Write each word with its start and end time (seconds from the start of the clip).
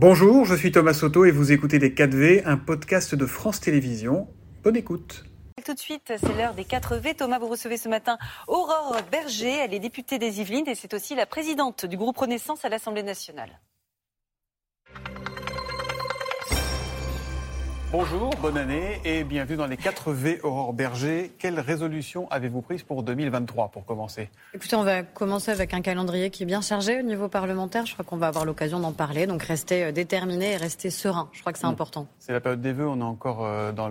Bonjour, 0.00 0.44
je 0.44 0.54
suis 0.54 0.70
Thomas 0.70 0.94
Soto 0.94 1.24
et 1.24 1.32
vous 1.32 1.50
écoutez 1.50 1.80
Les 1.80 1.90
4V, 1.90 2.42
un 2.44 2.56
podcast 2.56 3.16
de 3.16 3.26
France 3.26 3.58
Télévisions. 3.58 4.28
Bonne 4.62 4.76
écoute. 4.76 5.24
Tout 5.66 5.74
de 5.74 5.78
suite, 5.80 6.12
c'est 6.16 6.36
l'heure 6.36 6.54
des 6.54 6.62
4V. 6.62 7.16
Thomas, 7.16 7.40
vous 7.40 7.48
recevez 7.48 7.76
ce 7.76 7.88
matin 7.88 8.16
Aurore 8.46 8.96
Berger. 9.10 9.56
Elle 9.58 9.74
est 9.74 9.80
députée 9.80 10.20
des 10.20 10.40
Yvelines 10.40 10.68
et 10.68 10.76
c'est 10.76 10.94
aussi 10.94 11.16
la 11.16 11.26
présidente 11.26 11.84
du 11.84 11.96
groupe 11.96 12.16
Renaissance 12.16 12.64
à 12.64 12.68
l'Assemblée 12.68 13.02
nationale. 13.02 13.58
Bonjour, 17.90 18.28
bonne 18.42 18.58
année 18.58 19.00
et 19.06 19.24
bienvenue 19.24 19.56
dans 19.56 19.66
les 19.66 19.78
4 19.78 20.12
V 20.12 20.40
Aurore 20.42 20.74
Berger. 20.74 21.32
Quelle 21.38 21.58
résolution 21.58 22.28
avez-vous 22.30 22.60
prise 22.60 22.82
pour 22.82 23.02
2023 23.02 23.68
pour 23.68 23.86
commencer? 23.86 24.28
Écoutez, 24.52 24.76
on 24.76 24.82
va 24.82 25.02
commencer 25.02 25.52
avec 25.52 25.72
un 25.72 25.80
calendrier 25.80 26.28
qui 26.28 26.42
est 26.42 26.46
bien 26.46 26.60
chargé 26.60 26.98
au 27.00 27.02
niveau 27.02 27.28
parlementaire. 27.28 27.86
Je 27.86 27.94
crois 27.94 28.04
qu'on 28.04 28.18
va 28.18 28.26
avoir 28.26 28.44
l'occasion 28.44 28.78
d'en 28.78 28.92
parler. 28.92 29.26
Donc 29.26 29.42
restez 29.42 29.84
euh, 29.84 29.92
déterminés 29.92 30.52
et 30.52 30.56
restez 30.58 30.90
serein. 30.90 31.30
Je 31.32 31.40
crois 31.40 31.54
que 31.54 31.58
c'est 31.58 31.64
important. 31.64 32.06
C'est 32.18 32.34
la 32.34 32.40
période 32.40 32.60
des 32.60 32.74
vœux. 32.74 32.86
On 32.86 33.00
est 33.00 33.02
encore 33.02 33.46
euh, 33.46 33.72
dans 33.72 33.90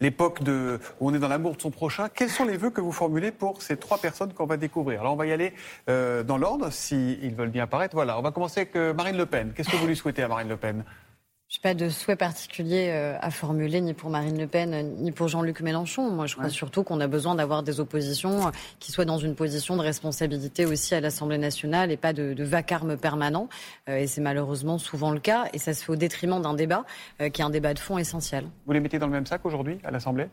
l'époque 0.00 0.42
de 0.42 0.80
où 0.98 1.08
on 1.08 1.14
est 1.14 1.20
dans 1.20 1.28
l'amour 1.28 1.54
de 1.54 1.62
son 1.62 1.70
prochain. 1.70 2.08
Quels 2.12 2.30
sont 2.30 2.46
les 2.46 2.56
vœux 2.56 2.70
que 2.70 2.80
vous 2.80 2.90
formulez 2.90 3.30
pour 3.30 3.62
ces 3.62 3.76
trois 3.76 3.98
personnes 3.98 4.32
qu'on 4.32 4.46
va 4.46 4.56
découvrir? 4.56 5.02
Alors 5.02 5.12
on 5.12 5.16
va 5.16 5.26
y 5.26 5.32
aller 5.32 5.52
euh, 5.88 6.24
dans 6.24 6.36
l'ordre, 6.36 6.72
s'ils 6.72 7.34
veulent 7.36 7.50
bien 7.50 7.62
apparaître. 7.62 7.94
Voilà, 7.94 8.18
on 8.18 8.22
va 8.22 8.32
commencer 8.32 8.62
avec 8.62 8.74
Marine 8.96 9.16
Le 9.16 9.26
Pen. 9.26 9.52
Qu'est-ce 9.54 9.70
que 9.70 9.76
vous 9.76 9.86
lui 9.86 9.94
souhaitez 9.94 10.24
à 10.24 10.28
Marine 10.28 10.48
Le 10.48 10.56
Pen? 10.56 10.82
Je 11.48 11.58
n'ai 11.58 11.62
pas 11.62 11.74
de 11.74 11.88
souhait 11.88 12.16
particulier 12.16 12.88
euh, 12.90 13.16
à 13.20 13.30
formuler 13.30 13.80
ni 13.80 13.94
pour 13.94 14.10
Marine 14.10 14.36
Le 14.36 14.48
Pen 14.48 14.96
ni 14.98 15.12
pour 15.12 15.28
Jean-Luc 15.28 15.60
Mélenchon. 15.60 16.10
Moi, 16.10 16.26
je 16.26 16.34
crois 16.34 16.48
surtout 16.48 16.82
qu'on 16.82 17.00
a 17.00 17.06
besoin 17.06 17.36
d'avoir 17.36 17.62
des 17.62 17.78
oppositions 17.78 18.48
euh, 18.48 18.50
qui 18.80 18.90
soient 18.90 19.04
dans 19.04 19.18
une 19.18 19.36
position 19.36 19.76
de 19.76 19.82
responsabilité 19.82 20.66
aussi 20.66 20.96
à 20.96 21.00
l'Assemblée 21.00 21.38
nationale 21.38 21.92
et 21.92 21.96
pas 21.96 22.12
de, 22.12 22.34
vacarme 22.42 22.96
permanent. 22.96 23.48
Euh, 23.88 23.98
et 23.98 24.08
c'est 24.08 24.20
malheureusement 24.20 24.78
souvent 24.78 25.12
le 25.12 25.20
cas. 25.20 25.44
Et 25.52 25.58
ça 25.58 25.72
se 25.72 25.84
fait 25.84 25.92
au 25.92 25.96
détriment 25.96 26.42
d'un 26.42 26.54
débat 26.54 26.84
qui 27.32 27.40
est 27.40 27.44
un 27.44 27.50
débat 27.50 27.74
de 27.74 27.78
fond 27.78 27.96
essentiel. 27.96 28.46
Vous 28.66 28.72
les 28.72 28.80
mettez 28.80 28.98
dans 28.98 29.06
le 29.06 29.12
même 29.12 29.26
sac 29.26 29.46
aujourd'hui 29.46 29.78
à 29.84 29.92
l'Assemblée? 29.92 30.28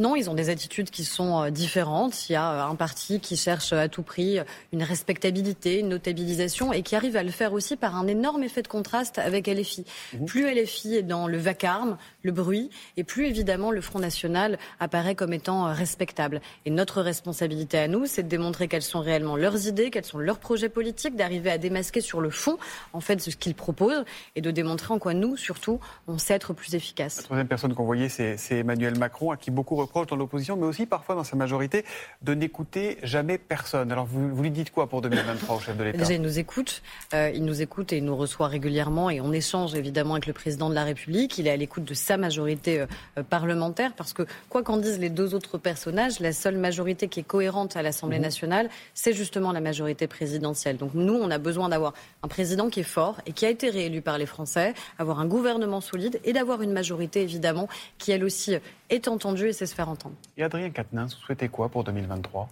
Non, 0.00 0.16
ils 0.16 0.30
ont 0.30 0.34
des 0.34 0.48
attitudes 0.48 0.88
qui 0.88 1.04
sont 1.04 1.42
euh, 1.42 1.50
différentes. 1.50 2.30
Il 2.30 2.32
y 2.32 2.36
a 2.36 2.52
euh, 2.52 2.70
un 2.70 2.74
parti 2.74 3.20
qui 3.20 3.36
cherche 3.36 3.74
à 3.74 3.86
tout 3.88 4.02
prix 4.02 4.38
une 4.72 4.82
respectabilité, 4.82 5.80
une 5.80 5.90
notabilisation 5.90 6.72
et 6.72 6.80
qui 6.82 6.96
arrive 6.96 7.16
à 7.16 7.22
le 7.22 7.30
faire 7.30 7.52
aussi 7.52 7.76
par 7.76 7.96
un 7.96 8.06
énorme 8.06 8.42
effet 8.42 8.62
de 8.62 8.68
contraste 8.68 9.18
avec 9.18 9.46
LFI. 9.46 9.84
Mmh. 10.14 10.24
Plus 10.24 10.50
LFI 10.50 10.96
est 10.96 11.02
dans 11.02 11.26
le 11.26 11.36
vacarme, 11.36 11.98
le 12.22 12.32
bruit, 12.32 12.70
et 12.96 13.04
plus 13.04 13.26
évidemment 13.26 13.70
le 13.70 13.82
Front 13.82 13.98
National 13.98 14.58
apparaît 14.78 15.14
comme 15.14 15.34
étant 15.34 15.66
euh, 15.66 15.72
respectable. 15.72 16.40
Et 16.64 16.70
notre 16.70 17.02
responsabilité 17.02 17.76
à 17.76 17.86
nous, 17.86 18.06
c'est 18.06 18.22
de 18.22 18.28
démontrer 18.28 18.68
quelles 18.68 18.80
sont 18.80 19.00
réellement 19.00 19.36
leurs 19.36 19.66
idées, 19.66 19.90
quels 19.90 20.06
sont 20.06 20.18
leurs 20.18 20.38
projets 20.38 20.70
politiques, 20.70 21.14
d'arriver 21.14 21.50
à 21.50 21.58
démasquer 21.58 22.00
sur 22.00 22.22
le 22.22 22.30
fond, 22.30 22.56
en 22.94 23.00
fait, 23.00 23.20
ce 23.20 23.36
qu'ils 23.36 23.54
proposent, 23.54 24.04
et 24.34 24.40
de 24.40 24.50
démontrer 24.50 24.94
en 24.94 24.98
quoi 24.98 25.12
nous, 25.12 25.36
surtout, 25.36 25.78
on 26.08 26.16
sait 26.16 26.32
être 26.32 26.54
plus 26.54 26.74
efficaces. 26.74 27.18
La 27.18 27.22
troisième 27.24 27.48
personne 27.48 27.74
qu'on 27.74 27.84
voyait, 27.84 28.08
c'est 28.08 28.38
Emmanuel 28.50 28.98
Macron, 28.98 29.30
à 29.30 29.36
qui 29.36 29.50
beaucoup 29.50 29.76
proche 29.90 30.06
dans 30.06 30.16
l'opposition, 30.16 30.56
mais 30.56 30.66
aussi 30.66 30.86
parfois 30.86 31.14
dans 31.14 31.24
sa 31.24 31.36
majorité, 31.36 31.84
de 32.22 32.32
n'écouter 32.32 32.96
jamais 33.02 33.36
personne. 33.36 33.92
Alors 33.92 34.06
vous, 34.06 34.34
vous, 34.34 34.42
lui 34.42 34.50
dites 34.50 34.70
quoi 34.70 34.88
pour 34.88 35.02
2023 35.02 35.56
au 35.56 35.60
chef 35.60 35.76
de 35.76 35.84
l'État? 35.84 35.98
Déjà, 35.98 36.14
il 36.14 36.22
nous 36.22 36.38
écoute. 36.38 36.82
Euh, 37.12 37.30
il 37.34 37.44
nous 37.44 37.60
écoute 37.60 37.92
et 37.92 37.98
il 37.98 38.04
nous 38.04 38.16
reçoit 38.16 38.48
régulièrement 38.48 39.10
et 39.10 39.20
on 39.20 39.32
échange 39.32 39.74
évidemment 39.74 40.14
avec 40.14 40.26
le 40.26 40.32
président 40.32 40.70
de 40.70 40.74
la 40.74 40.84
République. 40.84 41.36
Il 41.38 41.46
est 41.46 41.50
à 41.50 41.56
l'écoute 41.56 41.84
de 41.84 41.94
sa 41.94 42.16
majorité 42.16 42.80
euh, 42.80 43.22
parlementaire 43.22 43.92
parce 43.94 44.12
que, 44.12 44.22
quoi 44.48 44.62
qu'en 44.62 44.78
disent 44.78 44.98
les 44.98 45.10
deux 45.10 45.34
autres 45.34 45.58
personnages, 45.58 46.20
la 46.20 46.32
seule 46.32 46.56
majorité 46.56 47.08
qui 47.08 47.20
est 47.20 47.24
cohérente 47.24 47.76
à 47.76 47.82
l'Assemblée 47.82 48.18
mhm. 48.18 48.24
nationale, 48.24 48.70
c'est 48.94 49.12
justement 49.12 49.52
la 49.52 49.60
majorité 49.60 50.06
présidentielle. 50.06 50.76
Donc 50.76 50.94
nous, 50.94 51.14
on 51.14 51.30
a 51.30 51.38
besoin 51.38 51.68
d'avoir 51.68 51.92
un 52.22 52.28
président 52.28 52.70
qui 52.70 52.80
est 52.80 52.84
fort 52.84 53.20
et 53.26 53.32
qui 53.32 53.44
a 53.46 53.50
été 53.50 53.70
réélu 53.70 54.00
par 54.00 54.18
les 54.18 54.26
Français, 54.26 54.74
avoir 54.98 55.20
un 55.20 55.26
gouvernement 55.26 55.80
solide 55.80 56.20
et 56.24 56.32
d'avoir 56.32 56.62
une 56.62 56.72
majorité 56.72 57.22
évidemment 57.22 57.68
qui 57.98 58.12
elle 58.12 58.24
aussi 58.24 58.56
est 58.90 59.08
entendue 59.08 59.48
et 59.48 59.52
sait 59.52 59.66
se 59.66 59.74
faire 59.74 59.88
entendre. 59.88 60.14
Et 60.36 60.42
Adrien 60.42 60.70
Quatennens, 60.70 61.14
vous 61.14 61.24
souhaitez 61.24 61.48
quoi 61.48 61.68
pour 61.68 61.84
2023 61.84 62.48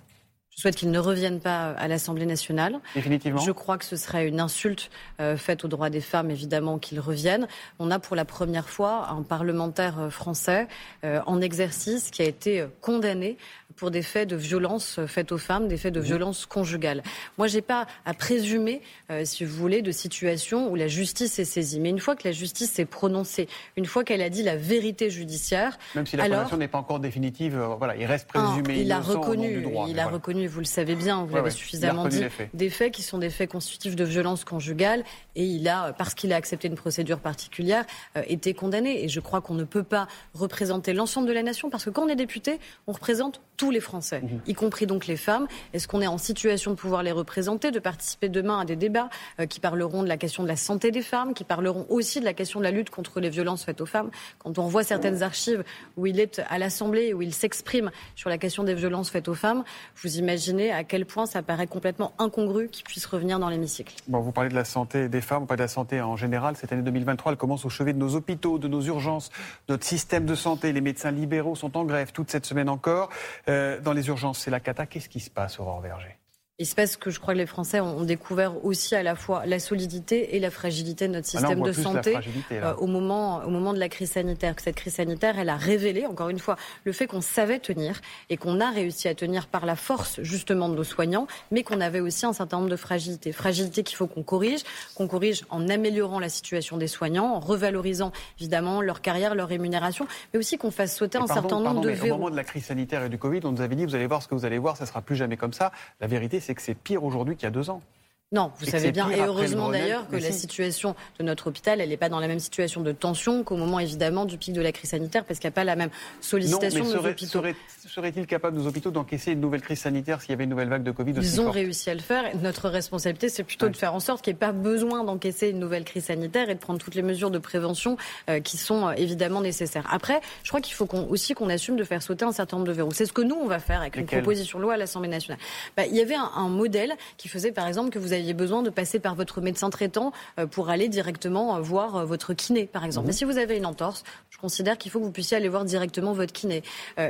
je 0.59 0.63
souhaite 0.63 0.75
qu'il 0.75 0.91
ne 0.91 0.99
revienne 0.99 1.39
pas 1.39 1.71
à 1.71 1.87
l'Assemblée 1.87 2.27
nationale. 2.27 2.81
Définitivement. 2.97 3.41
Je 3.41 3.53
crois 3.53 3.79
que 3.79 3.85
ce 3.85 3.95
serait 3.95 4.27
une 4.27 4.41
insulte 4.41 4.91
euh, 5.21 5.37
faite 5.37 5.65
aux 5.65 5.69
droits 5.69 5.89
des 5.89 6.01
femmes, 6.01 6.33
évidemment, 6.33 6.81
qu'il 6.81 6.99
revienne. 6.99 7.47
On 7.79 7.93
a 7.93 8.01
pour 8.01 8.17
la 8.17 8.25
première 8.25 8.69
fois 8.69 9.09
un 9.11 9.23
parlementaire 9.23 10.01
euh, 10.01 10.11
français 10.11 10.67
euh, 11.05 11.21
en 11.27 11.41
exercice 11.41 12.11
qui 12.11 12.23
a 12.23 12.25
été 12.25 12.67
condamné 12.81 13.37
pour 13.77 13.93
des 13.93 14.03
faits 14.03 14.29
de 14.29 14.35
violence 14.35 14.99
faites 15.07 15.31
aux 15.31 15.39
femmes, 15.39 15.69
des 15.69 15.77
faits 15.77 15.95
de 15.95 16.01
violence 16.01 16.47
conjugale. 16.47 17.05
Moi, 17.37 17.47
j'ai 17.47 17.63
pas 17.63 17.87
à 18.05 18.13
présumer, 18.13 18.83
si 19.23 19.45
vous 19.45 19.55
voulez, 19.55 19.83
de 19.83 19.93
situations 19.93 20.69
où 20.69 20.75
la 20.75 20.89
justice 20.89 21.39
est 21.39 21.45
saisie. 21.45 21.79
Mais 21.79 21.91
une 21.91 22.01
fois 22.01 22.17
que 22.17 22.27
la 22.27 22.33
justice 22.33 22.73
s'est 22.73 22.87
prononcée, 22.87 23.47
une 23.77 23.87
fois 23.87 24.03
qu'elle 24.03 24.23
a 24.23 24.31
dit 24.31 24.43
la 24.43 24.57
vérité 24.57 25.11
judiciaire, 25.11 25.79
même 25.95 26.07
si 26.07 26.17
la 26.17 26.25
condamnation 26.25 26.57
n'est 26.57 26.67
pas 26.67 26.79
encore 26.79 26.99
définitive, 26.99 27.57
voilà, 27.79 27.95
il 27.95 28.07
reste 28.07 28.27
présumé 28.27 28.81
il 28.81 28.91
a 28.91 28.99
reconnu, 28.99 29.65
il 29.87 30.01
a 30.01 30.09
reconnu 30.09 30.48
vous 30.49 30.61
le 30.61 30.67
savez 30.67 30.95
bien, 30.95 31.25
vous 31.25 31.35
l'avez 31.35 31.51
suffisamment 31.51 32.09
dit, 32.09 32.25
des 32.55 32.71
faits 32.71 32.93
qui 32.93 33.03
sont 33.03 33.19
des 33.19 33.31
faits 33.31 33.51
constitutifs 33.51 33.97
de 33.97 34.05
violence 34.05 34.45
conjugale. 34.45 35.05
Et 35.37 35.45
il 35.45 35.69
a, 35.69 35.93
parce 35.93 36.15
qu'il 36.15 36.33
a 36.33 36.37
accepté 36.37 36.69
une 36.69 36.75
procédure 36.75 37.21
particulière, 37.21 37.85
euh, 38.17 38.23
été 38.27 38.55
condamné. 38.55 39.05
Et 39.05 39.09
je 39.09 39.21
crois 39.21 39.41
qu'on 39.41 39.55
ne 39.55 39.65
peut 39.65 39.83
pas 39.83 40.09
représenter 40.35 40.93
l'ensemble 40.93 41.29
de 41.29 41.33
la 41.33 41.43
nation, 41.43 41.71
parce 41.71 41.85
que 41.85 41.91
quand 41.91 42.03
on 42.03 42.09
est 42.09 42.17
député, 42.17 42.59
on 42.87 42.93
représente 42.93 43.41
tous 43.57 43.71
les 43.71 43.81
Français, 43.81 44.21
mhm. 44.21 44.41
y 44.47 44.55
compris 44.55 44.87
donc 44.87 45.07
les 45.07 45.17
femmes. 45.17 45.47
Est-ce 45.73 45.89
qu'on 45.89 46.01
est 46.01 46.07
en 46.07 46.19
situation 46.19 46.71
de 46.71 46.77
pouvoir 46.77 47.03
les 47.03 47.13
représenter, 47.13 47.71
de 47.71 47.81
participer 47.81 48.29
demain 48.29 48.61
à 48.61 48.65
des 48.65 48.77
débats 48.77 49.11
euh, 49.41 49.47
qui 49.47 49.61
parleront 49.61 50.03
de 50.03 50.09
la 50.09 50.17
question 50.17 50.45
de 50.45 50.49
la 50.49 50.57
santé 50.57 50.91
des 50.91 51.03
femmes, 51.03 51.35
qui 51.35 51.45
parleront 51.45 51.87
aussi 51.89 52.21
de 52.21 52.25
la 52.25 52.35
question 52.35 52.61
de 52.61 52.65
la 52.65 52.71
lutte 52.71 52.91
contre 52.91 53.21
les 53.21 53.31
violences 53.31 53.65
faites 53.65 53.81
aux 53.81 53.87
femmes 53.87 54.11
Quand 54.39 54.59
on 54.59 54.69
voit 54.69 54.85
certaines 54.85 55.23
archives 55.23 55.65
où 55.97 56.07
il 56.07 56.21
est 56.21 56.41
à 56.49 56.59
l'Assemblée, 56.59 57.13
où 57.13 57.23
il 57.23 57.35
s'exprime 57.35 57.91
sur 58.15 58.31
la 58.31 58.39
question 58.39 58.63
des 58.63 58.75
violences 58.75 59.11
faites 59.11 59.29
aux 59.29 59.35
femmes, 59.35 59.65
vous 60.03 60.19
imaginez 60.19 60.38
Imaginez 60.39 60.71
à 60.71 60.85
quel 60.85 61.05
point 61.05 61.27
ça 61.27 61.43
paraît 61.43 61.67
complètement 61.67 62.13
incongru 62.21 62.69
qu'il 62.69 62.85
puisse 62.85 63.07
revenir 63.07 63.41
dans 63.41 63.49
l'hémicycle. 63.49 63.93
Bon, 64.07 64.21
vous 64.21 64.31
parlez 64.31 64.51
de 64.51 64.55
la 64.55 64.65
santé 64.65 65.09
des 65.09 65.21
femmes, 65.21 65.41
vous 65.41 65.47
parlez 65.47 65.59
de 65.59 65.65
la 65.65 65.69
santé 65.69 66.01
en 66.01 66.15
général. 66.15 66.55
Cette 66.57 66.73
année 66.73 66.83
2023, 66.83 67.33
elle 67.33 67.39
commence 67.39 67.65
au 67.65 67.69
chevet 67.69 67.93
de 67.93 67.99
nos 67.99 68.15
hôpitaux, 68.15 68.61
de 68.61 68.69
nos 68.69 68.81
urgences, 68.81 69.31
notre 69.69 69.85
système 69.85 70.27
de 70.27 70.37
santé. 70.37 70.73
Les 70.73 70.81
médecins 70.81 71.11
libéraux 71.11 71.57
sont 71.57 71.77
en 71.77 71.85
grève 71.85 72.13
toute 72.13 72.31
cette 72.31 72.47
semaine 72.47 72.69
encore. 72.69 73.09
Euh, 73.49 73.81
dans 73.81 73.93
les 73.93 74.07
urgences, 74.07 74.39
c'est 74.39 74.53
la 74.53 74.61
cata. 74.61 74.87
Qu'est-ce 74.87 75.09
qui 75.09 75.19
se 75.19 75.29
passe, 75.29 75.59
Aurore 75.59 75.81
Verger? 75.81 76.17
Il 76.61 76.67
se 76.67 76.75
passe 76.75 76.97
que 76.97 77.11
je 77.11 77.21
crois 77.21 77.35
que 77.35 77.39
les 77.39 77.47
Français 77.47 77.79
ont 77.79 78.03
découvert 78.03 78.65
aussi 78.65 78.97
à 78.97 79.05
la 79.05 79.15
fois 79.15 79.47
la 79.47 79.61
solidité 79.61 80.35
et 80.35 80.41
la 80.41 80.51
fragilité 80.51 81.07
de 81.07 81.13
notre 81.13 81.29
ah 81.35 81.39
système 81.39 81.63
de 81.63 81.71
santé 81.71 82.17
euh, 82.51 82.75
au, 82.75 82.89
moment, 82.89 83.45
au 83.45 83.51
moment 83.51 83.73
de 83.73 83.79
la 83.79 83.89
crise 83.89 84.13
sanitaire. 84.13 84.57
Que 84.57 84.63
cette 84.63 84.75
crise 84.75 84.95
sanitaire, 84.95 85.39
elle 85.39 85.51
a 85.51 85.57
révélé, 85.57 86.05
encore 86.07 86.31
une 86.31 86.41
fois, 86.41 86.57
le 86.83 86.91
fait 86.91 87.07
qu'on 87.07 87.21
savait 87.21 87.61
tenir 87.61 88.01
et 88.29 88.37
qu'on 88.37 88.61
a 88.61 88.71
réussi 88.71 89.07
à 89.07 89.15
tenir 89.15 89.47
par 89.47 89.67
la 89.67 89.77
force 89.77 90.21
justement 90.23 90.69
de 90.69 90.75
nos 90.75 90.83
soignants, 90.83 91.29
mais 91.53 91.63
qu'on 91.63 91.81
avait 91.81 92.01
aussi 92.01 92.27
un 92.27 92.33
certain 92.33 92.57
nombre 92.57 92.71
de 92.71 92.77
fragilités. 92.77 93.31
Fragilités 93.31 93.85
qu'il 93.85 93.97
faut 93.97 94.09
qu'on 94.09 94.25
corrige, 94.25 94.63
qu'on 94.97 95.07
corrige 95.07 95.45
en 95.51 95.69
améliorant 95.69 96.19
la 96.19 96.29
situation 96.29 96.77
des 96.77 96.89
soignants, 96.89 97.35
en 97.37 97.41
revalorisant 97.41 98.11
évidemment 98.41 98.83
leur 98.83 99.01
carrière, 99.01 99.37
leur 99.37 99.47
rémunération, 99.47 100.09
mais 100.33 100.41
aussi 100.41 100.59
qu'on 100.59 100.73
fasse 100.73 100.97
sauter 100.97 101.19
un 101.19 101.29
certain 101.29 101.61
nombre 101.61 101.83
de 101.83 101.91
verrous. 101.91 102.17
Au 102.17 102.19
moment 102.19 102.31
de 102.31 102.37
la 102.37 102.45
crise 102.45 102.65
sanitaire 102.65 103.05
et 103.05 103.09
du 103.09 103.19
Covid, 103.19 103.43
on 103.45 103.53
nous 103.53 103.61
avait 103.61 103.77
dit, 103.77 103.85
vous 103.85 103.95
allez 103.95 104.09
voir 104.09 104.25
ce 104.25 104.27
que 104.27 104.35
vous 104.35 104.45
allez 104.45 104.59
voir, 104.59 104.77
ça 104.77 104.87
sera 104.87 105.03
plus 105.03 105.15
jamais 105.15 105.37
comme 105.37 105.53
ça. 105.53 105.71
La 106.01 106.09
vérité, 106.09 106.41
c'est 106.49 106.55
que 106.55 106.63
c'est 106.63 106.75
pire 106.75 107.05
aujourd'hui 107.05 107.37
qu'il 107.37 107.45
y 107.45 107.47
a 107.47 107.51
deux 107.51 107.69
ans. 107.69 107.83
Non, 108.31 108.53
vous 108.59 108.67
savez 108.67 108.93
bien, 108.93 109.09
et 109.09 109.23
heureusement 109.23 109.71
d'ailleurs 109.71 110.07
que 110.07 110.17
la 110.17 110.33
situation 110.33 110.95
de 111.19 111.25
notre 111.25 111.47
hôpital, 111.47 111.81
elle 111.81 111.89
n'est 111.89 111.97
pas 111.97 112.11
dans 112.11 112.21
la 112.21 112.29
même 112.29 112.41
situation 112.41 112.83
de 112.83 112.93
tension 112.93 113.43
qu'au 113.43 113.57
moment 113.57 113.79
évidemment 113.79 114.27
du 114.27 114.37
pic 114.37 114.53
de 114.53 114.61
la 114.61 114.71
crise 114.71 114.91
sanitaire, 114.91 115.25
parce 115.25 115.41
qu'il 115.41 115.49
n'y 115.49 115.55
a 115.55 115.57
pas 115.57 115.65
la 115.65 115.77
même 115.77 115.89
sollicitation 116.21 116.81
non, 116.81 116.91
mais 116.91 116.97
de 116.97 117.03
nos 117.03 117.09
hôpitaux. 117.09 117.43
Serait-il 117.87 118.27
capable, 118.27 118.59
nos 118.59 118.67
hôpitaux, 118.67 118.91
d'encaisser 118.91 119.33
une 119.33 119.41
nouvelle 119.41 119.63
crise 119.63 119.79
sanitaire 119.79 120.21
s'il 120.21 120.31
y 120.31 120.33
avait 120.35 120.45
une 120.45 120.51
nouvelle 120.51 120.69
vague 120.69 120.83
de 120.83 120.91
Covid 120.91 121.15
Ils 121.17 121.41
ont 121.41 121.51
réussi 121.51 121.89
à 121.89 121.95
le 121.95 122.01
faire. 122.01 122.37
Notre 122.43 122.69
responsabilité, 122.69 123.31
c'est 123.31 123.45
plutôt 123.45 123.71
de 123.71 123.77
faire 123.77 123.95
en 123.95 124.01
sorte 124.01 124.23
qu'il 124.23 124.35
n'y 124.35 124.37
ait 124.37 124.41
pas 124.41 124.53
besoin 124.53 125.05
d'encaisser 125.05 125.49
une 125.49 125.59
nouvelle 125.59 125.85
crise 125.85 126.05
sanitaire 126.05 126.51
et 126.51 126.55
de 126.55 126.61
prendre 126.61 126.81
toutes 126.81 126.97
les 126.97 127.03
mesures 127.03 127.31
de 127.31 127.39
prévention 127.39 127.97
euh, 128.29 128.41
qui 128.41 128.59
sont 128.59 128.89
euh, 128.89 128.93
évidemment 128.99 129.41
nécessaires. 129.41 129.87
Après, 129.91 130.21
je 130.43 130.51
crois 130.51 130.61
qu'il 130.61 130.75
faut 130.75 130.87
aussi 131.09 131.33
qu'on 131.33 131.49
assume 131.49 131.77
de 131.77 131.85
faire 131.85 132.03
sauter 132.03 132.27
un 132.27 132.33
certain 132.33 132.59
nombre 132.59 132.69
de 132.69 132.75
verrous. 132.75 132.93
C'est 132.93 133.07
ce 133.07 133.13
que 133.15 133.23
nous, 133.23 133.37
on 133.37 133.47
va 133.47 133.59
faire 133.59 133.81
avec 133.81 133.97
une 133.97 134.05
proposition 134.05 134.59
de 134.59 134.65
loi 134.65 134.75
à 134.75 134.77
l'Assemblée 134.77 135.09
nationale. 135.09 135.41
Bah, 135.75 135.87
il 135.87 135.97
y 135.97 136.03
avait 136.03 136.15
un, 136.15 136.31
un 136.37 136.49
modèle 136.51 136.93
qui 137.17 137.29
faisait, 137.29 137.53
par 137.53 137.67
exemple, 137.67 137.89
que 137.89 137.99
vous 137.99 138.13
aviez 138.19 138.35
besoin 138.35 138.63
de 138.63 138.71
passer 138.71 138.99
par 138.99 139.15
votre 139.15 139.41
médecin 139.41 139.71
traitant 139.71 140.13
euh, 140.39 140.47
pour 140.47 140.71
aller 140.71 140.89
directement 140.89 141.57
euh, 141.57 141.61
voir 141.61 141.97
euh, 141.97 142.05
votre 142.05 142.35
kiné, 142.35 142.67
par 142.67 142.85
exemple. 142.85 143.07
Mhm. 143.07 143.09
Mais 143.09 143.17
si 143.17 143.25
vous 143.25 143.39
avez 143.39 143.57
une 143.57 143.67
entorse, 143.67 144.05
je 144.31 144.39
considère 144.39 144.79
qu'il 144.79 144.91
faut 144.91 144.99
que 144.99 145.05
vous 145.05 145.13
puissiez 145.13 145.37
aller 145.37 145.49
voir 145.49 145.65
directement 145.65 146.13
votre 146.13 146.33
kiné. 146.33 146.63